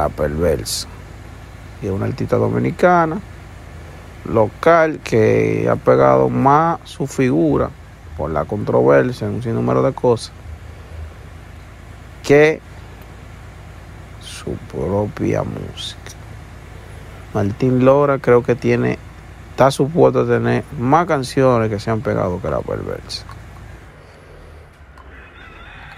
[0.00, 0.88] La Perversa.
[1.82, 3.20] Y es una artista dominicana,
[4.24, 7.70] local, que ha pegado más su figura
[8.16, 10.32] por la controversia en un sinnúmero de cosas
[12.22, 12.60] que
[14.20, 15.98] su propia música.
[17.34, 18.98] Martín Lora creo que tiene,
[19.50, 23.24] está supuesto a tener más canciones que se han pegado que la Perversa.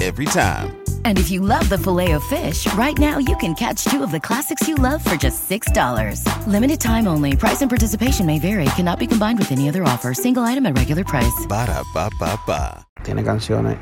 [0.00, 0.76] Every time.
[1.04, 4.68] And if you love the Filet-O-Fish, right now you can catch two of the classics
[4.68, 6.22] you love for just $6.
[6.46, 7.34] Limited time only.
[7.36, 8.64] Price and participation may vary.
[8.76, 10.14] Cannot be combined with any other offer.
[10.14, 11.46] Single item at regular price.
[11.48, 12.84] Ba da ba ba ba.
[13.04, 13.76] tiene canciones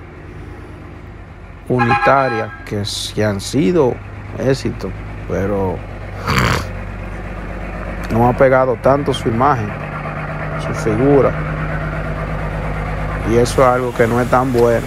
[1.69, 3.94] unitarias que, s- que han sido
[4.38, 4.93] éxitos,
[5.27, 5.77] pero
[8.12, 9.69] no ha pegado tanto su imagen,
[10.62, 11.33] su figura.
[13.31, 14.87] Y eso es algo que no es tan bueno,